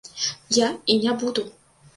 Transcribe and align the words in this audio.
Я 0.59 0.71
і 0.95 0.97
не 1.05 1.13
буду. 1.25 1.45